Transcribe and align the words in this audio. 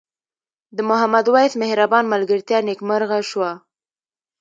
د 0.75 0.77
محمد 0.89 1.25
وېس 1.33 1.53
مهربان 1.63 2.03
ملګرتیا 2.13 2.59
نیکمرغه 2.69 3.19
شوه. 3.29 3.51